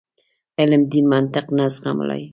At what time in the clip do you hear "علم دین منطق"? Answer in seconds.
0.59-1.45